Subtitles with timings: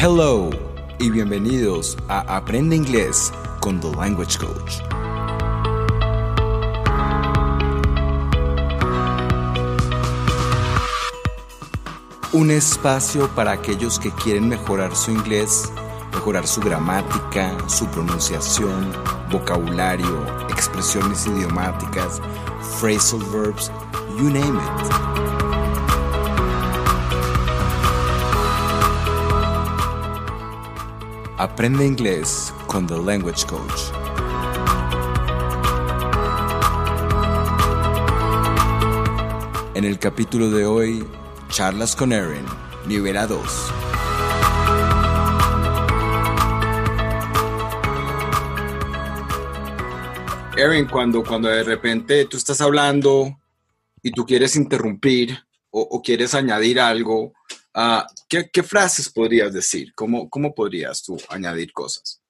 [0.00, 0.50] Hello
[0.98, 4.80] y bienvenidos a Aprende Inglés con The Language Coach.
[12.32, 15.72] Un espacio para aquellos que quieren mejorar su inglés,
[16.12, 18.92] mejorar su gramática, su pronunciación,
[19.30, 22.20] vocabulario, expresiones idiomáticas,
[22.78, 23.70] phrasal verbs,
[24.18, 25.33] you name it.
[31.44, 33.92] Aprende inglés con The Language Coach.
[39.74, 41.06] En el capítulo de hoy,
[41.50, 42.46] charlas con Erin,
[42.86, 43.72] nivel 2.
[50.56, 53.38] Erin, cuando, cuando de repente tú estás hablando
[54.02, 57.34] y tú quieres interrumpir o quieres añadir algo,
[57.74, 59.92] uh, ¿qué, ¿qué, frases podrías decir?
[59.94, 62.20] ¿Cómo, ¿Cómo podrías tú añadir cosas?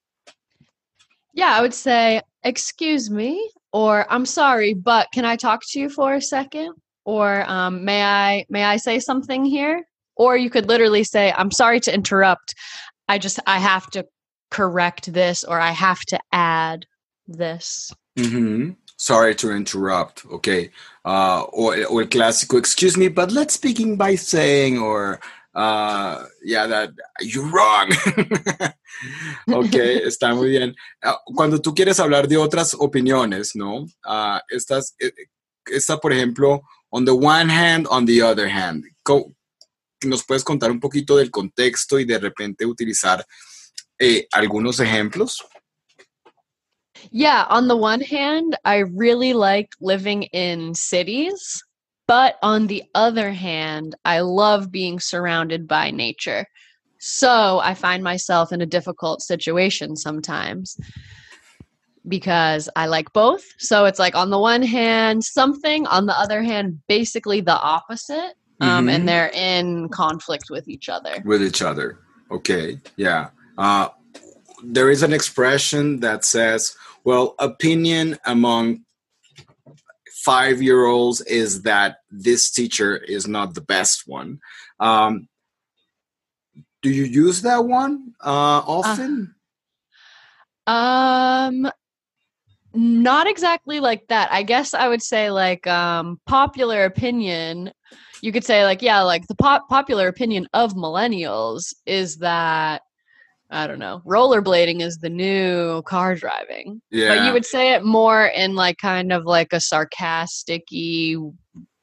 [1.33, 5.89] Yeah, I would say, excuse me, or I'm sorry, but can I talk to you
[5.89, 6.75] for a second?
[7.05, 9.87] Or um, may I may I say something here?
[10.17, 12.55] Or you could literally say, I'm sorry to interrupt.
[13.09, 14.06] I just I have to
[14.50, 16.87] correct this or I have to add
[17.27, 17.92] this.
[18.17, 18.77] Mm -hmm.
[18.97, 20.70] Sorry to interrupt, okay.
[21.05, 25.20] Uh, or, or el clásico, excuse me, but let's begin by saying, or
[25.55, 27.91] uh, yeah, that you're wrong.
[29.48, 29.75] ok,
[30.06, 30.75] está muy bien.
[31.03, 33.87] Uh, cuando tú quieres hablar de otras opiniones, ¿no?
[34.05, 35.12] Uh, eh,
[35.67, 38.84] esta, por ejemplo, on the one hand, on the other hand.
[40.05, 43.25] ¿Nos puedes contar un poquito del contexto y de repente utilizar
[43.98, 45.45] eh, algunos ejemplos?
[47.17, 51.62] Yeah, on the one hand, I really like living in cities,
[52.09, 56.45] but on the other hand, I love being surrounded by nature.
[56.98, 60.77] So I find myself in a difficult situation sometimes
[62.09, 63.44] because I like both.
[63.59, 68.34] So it's like on the one hand, something, on the other hand, basically the opposite.
[68.61, 68.88] Um, mm-hmm.
[68.88, 71.22] And they're in conflict with each other.
[71.25, 72.00] With each other.
[72.33, 72.81] Okay.
[72.97, 73.28] Yeah.
[73.56, 73.91] Uh,
[74.65, 78.84] there is an expression that says, well, opinion among
[80.25, 84.41] five year olds is that this teacher is not the best one.
[84.81, 85.28] Um,
[86.82, 89.34] do you use that one uh, often?
[90.66, 91.70] Uh, um,
[92.75, 94.32] not exactly like that.
[94.32, 97.72] I guess I would say like um, popular opinion.
[98.20, 102.82] You could say like yeah, like the pop- popular opinion of millennials is that
[103.54, 104.03] I don't know.
[104.04, 106.82] Rollerblading is the new car driving.
[106.91, 107.15] Yeah.
[107.15, 111.15] But you would say it more in like kind of like a sarcastic y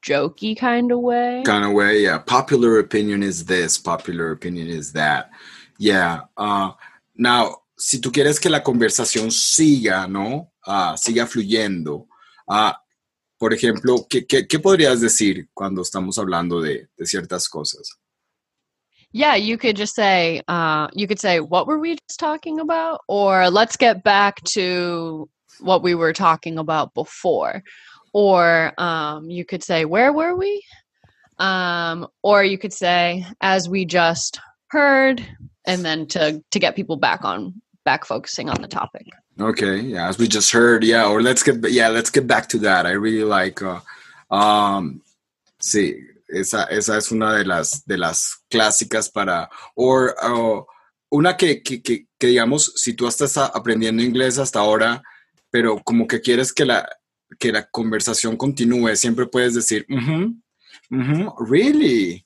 [0.03, 1.43] jokey kind of way.
[1.45, 2.17] Kind of way, yeah.
[2.17, 5.29] Popular opinion is this, popular opinion is that.
[5.77, 6.23] Yeah.
[6.35, 6.71] Uh,
[7.15, 10.51] now, si tú quieres que la conversación siga, ¿no?
[10.67, 12.07] Uh, siga fluyendo.
[12.49, 12.73] Uh,
[13.37, 17.97] por ejemplo, ¿qué, ¿qué, qué, podrías decir cuando estamos hablando de, de ciertas cosas?
[19.13, 23.01] Yeah, you could just say, uh, you could say, what were we just talking about?
[23.07, 25.29] Or let's get back to
[25.59, 27.63] what we were talking about before.
[28.13, 30.63] Or um, you could say, where were we?
[31.39, 35.25] Um, or you could say, as we just heard,
[35.65, 39.07] and then to to get people back on back focusing on the topic.
[39.39, 41.07] Okay, yeah, as we just heard, yeah.
[41.07, 42.85] Or let's get yeah, let's get back to that.
[42.85, 43.61] I really like.
[43.61, 43.79] Uh,
[44.29, 45.01] um,
[45.59, 50.65] see, Esa, esa es una de las, de las clásicas para, o
[51.09, 55.03] una que, que, que, digamos, si tú estás aprendiendo inglés hasta ahora,
[55.49, 56.87] pero como que quieres que la,
[57.37, 59.85] que la conversación continúe, siempre puedes decir,
[61.47, 62.25] really,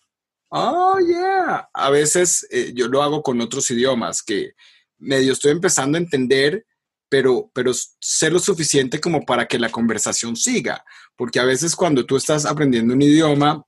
[0.49, 1.67] oh yeah.
[1.73, 4.53] A veces eh, yo lo hago con otros idiomas que
[4.97, 6.66] medio estoy empezando a entender,
[7.09, 10.83] pero, pero sé lo suficiente como para que la conversación siga,
[11.16, 13.63] porque a veces cuando tú estás aprendiendo un idioma,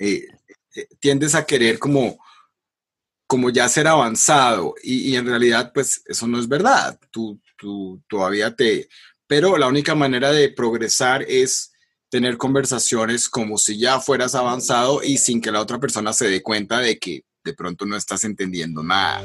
[0.00, 0.26] eh,
[0.74, 2.18] eh, tiendes a querer como,
[3.26, 6.98] como ya ser avanzado y, y, en realidad pues eso no es verdad.
[7.10, 8.88] Tú, tú todavía te...
[9.26, 11.72] Pero la única manera de progresar es
[12.08, 16.42] tener conversaciones como si ya fueras avanzado y sin que la otra persona se dé
[16.42, 19.22] cuenta de que de pronto no estás entendiendo nada.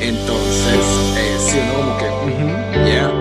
[0.00, 0.84] Entonces,
[1.16, 1.74] eh, sí, ¿no?
[1.74, 2.04] Como que,
[2.84, 3.17] yeah,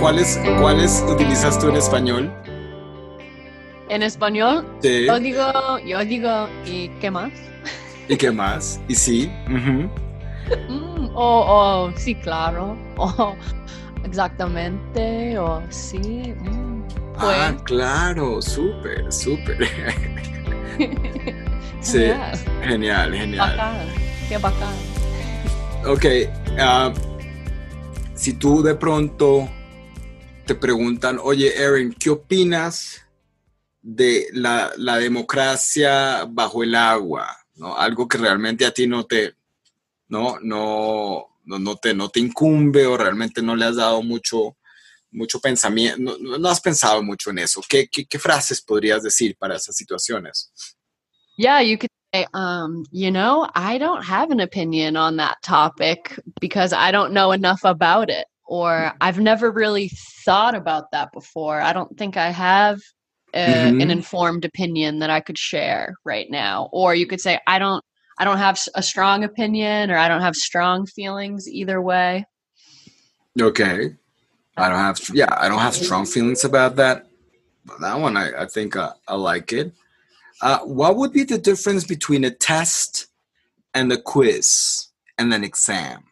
[0.00, 2.32] ¿Cuáles, ¿Cuáles utilizas tú en español?
[3.90, 5.04] En español, sí.
[5.04, 7.30] yo digo, yo digo, ¿y qué más?
[8.08, 8.80] ¿Y qué más?
[8.88, 9.30] ¿Y sí?
[9.46, 9.90] Uh -huh.
[10.70, 12.78] mm, oh, oh, sí, claro.
[12.96, 13.34] Oh,
[14.02, 16.32] exactamente, o sí.
[16.34, 16.82] Mm,
[17.18, 19.68] ah, claro, súper, súper.
[21.82, 22.10] sí,
[22.62, 23.50] genial, genial.
[23.50, 23.86] Bacán,
[24.30, 24.76] qué bacán.
[25.86, 26.04] Ok,
[26.56, 26.90] uh,
[28.14, 29.48] si tú de pronto
[30.50, 33.06] te preguntan, oye, Erin, ¿qué opinas
[33.80, 37.36] de la, la, democracia bajo el agua?
[37.54, 37.76] ¿no?
[37.76, 39.36] Algo que realmente a ti no te,
[40.08, 44.56] no, no, no, no, te, no te incumbe o realmente no le has dado mucho,
[45.12, 47.62] mucho pensamiento, no, no has pensado mucho en eso.
[47.68, 50.50] ¿Qué, ¿Qué, qué, frases podrías decir para esas situaciones?
[51.38, 56.18] Yeah, you could say, um, you know, I don't have an opinion on that topic
[56.40, 58.26] because I don't know enough about it.
[58.50, 59.92] Or I've never really
[60.24, 61.60] thought about that before.
[61.60, 62.80] I don't think I have
[63.32, 63.80] a, mm-hmm.
[63.80, 66.68] an informed opinion that I could share right now.
[66.72, 67.84] Or you could say, I don't
[68.18, 72.26] I don't have a strong opinion or I don't have strong feelings either way.
[73.40, 73.96] Okay.
[74.58, 77.06] I don't have, yeah, I don't have strong feelings about that.
[77.64, 79.72] But that one, I, I think uh, I like it.
[80.42, 83.06] Uh, what would be the difference between a test
[83.72, 86.04] and a quiz and an exam?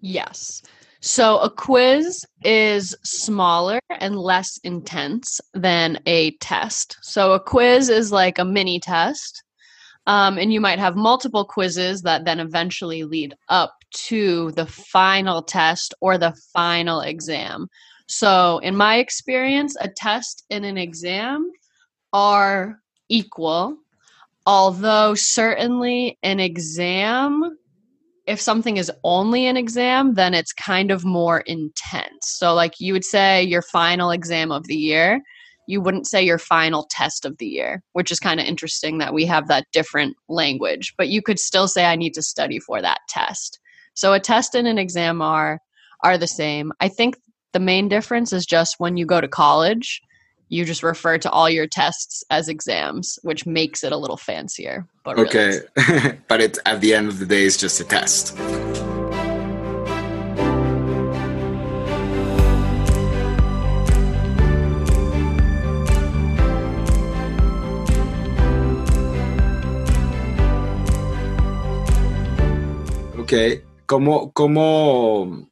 [0.00, 0.62] Yes.
[1.06, 6.96] So a quiz is smaller and less intense than a test.
[7.00, 9.44] So a quiz is like a mini test
[10.06, 13.72] um, and you might have multiple quizzes that then eventually lead up
[14.08, 17.68] to the final test or the final exam.
[18.08, 21.50] So, in my experience, a test and an exam
[22.12, 23.78] are equal,
[24.44, 27.58] although, certainly, an exam,
[28.26, 32.22] if something is only an exam, then it's kind of more intense.
[32.22, 35.22] So, like you would say, your final exam of the year
[35.66, 39.12] you wouldn't say your final test of the year, which is kind of interesting that
[39.12, 40.94] we have that different language.
[40.96, 43.58] But you could still say I need to study for that test.
[43.94, 45.60] So a test and an exam are
[46.04, 46.72] are the same.
[46.80, 47.16] I think
[47.52, 50.00] the main difference is just when you go to college,
[50.48, 54.86] you just refer to all your tests as exams, which makes it a little fancier.
[55.04, 58.36] But okay, really but it's at the end of the day, it's just a test.
[73.18, 73.32] Ok,
[73.86, 75.48] ¿cómo, cómo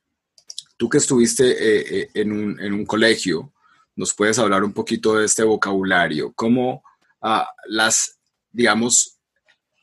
[0.76, 3.52] tú que estuviste eh, eh, en, un, en, un, colegio,
[3.96, 6.32] nos puedes hablar un poquito de este vocabulario?
[6.34, 6.82] ¿Cómo
[7.22, 8.18] uh, las,
[8.50, 9.18] digamos,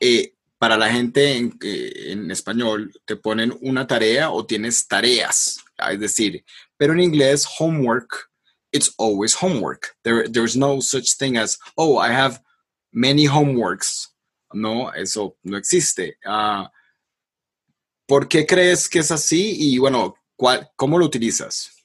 [0.00, 5.58] eh, para la gente en, español te ponen una tarea o tienes tareas?
[5.90, 6.44] Es decir,
[6.76, 8.30] pero en inglés, homework,
[8.72, 9.96] it's always homework.
[10.02, 12.40] There, there's no such thing as, oh, I have
[12.92, 14.14] many homeworks.
[14.52, 16.18] No, eso no existe.
[16.26, 16.68] Uh,
[18.06, 19.56] ¿Por qué crees que es así?
[19.58, 21.81] Y bueno, ¿cuál, ¿cómo lo utilizas?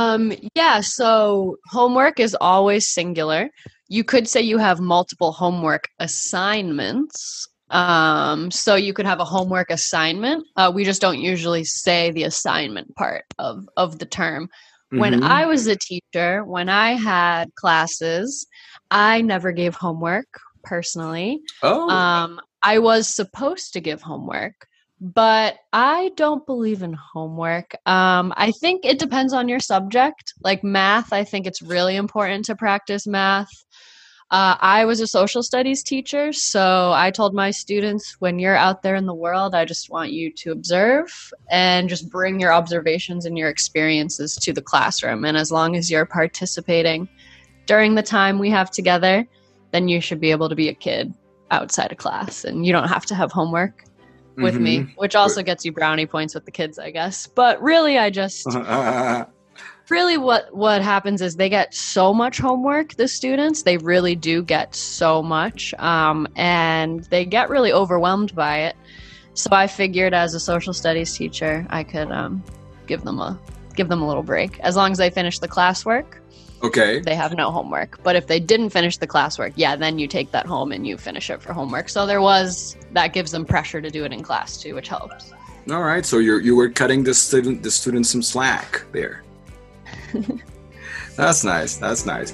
[0.00, 3.50] Um, yeah, so homework is always singular.
[3.88, 7.46] You could say you have multiple homework assignments.
[7.70, 10.46] Um, so you could have a homework assignment.
[10.56, 14.48] Uh, we just don't usually say the assignment part of, of the term.
[14.90, 15.24] When mm-hmm.
[15.24, 18.46] I was a teacher, when I had classes,
[18.90, 20.26] I never gave homework
[20.64, 21.40] personally.
[21.62, 21.88] Oh.
[21.88, 24.66] Um, I was supposed to give homework
[25.00, 27.74] but I don't believe in homework.
[27.86, 30.34] Um, I think it depends on your subject.
[30.42, 33.50] Like math, I think it's really important to practice math.
[34.30, 38.82] Uh, I was a social studies teacher, so I told my students when you're out
[38.82, 43.26] there in the world, I just want you to observe and just bring your observations
[43.26, 45.24] and your experiences to the classroom.
[45.24, 47.08] And as long as you're participating
[47.66, 49.26] during the time we have together,
[49.72, 51.12] then you should be able to be a kid
[51.50, 53.84] outside of class and you don't have to have homework
[54.40, 54.64] with mm-hmm.
[54.64, 57.26] me, which also gets you brownie points with the kids, I guess.
[57.26, 58.46] But really, I just
[59.90, 62.94] really what what happens is they get so much homework.
[62.94, 68.58] The students they really do get so much, um, and they get really overwhelmed by
[68.58, 68.76] it.
[69.34, 72.42] So I figured, as a social studies teacher, I could um,
[72.86, 73.38] give them a
[73.74, 76.19] give them a little break as long as they finish the classwork.
[76.62, 77.00] Okay.
[77.00, 78.02] They have no homework.
[78.02, 80.98] But if they didn't finish the classwork, yeah, then you take that home and you
[80.98, 81.88] finish it for homework.
[81.88, 85.32] So there was that gives them pressure to do it in class too, which helps.
[85.70, 86.04] All right.
[86.04, 89.22] So you you were cutting the student the students some slack there.
[91.16, 91.76] That's nice.
[91.76, 92.32] That's nice.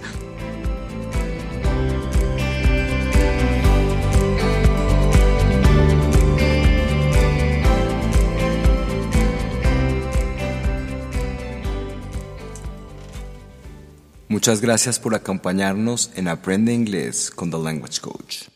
[14.37, 18.56] Muchas gracias por acompañarnos en Aprende Inglés con The Language Coach.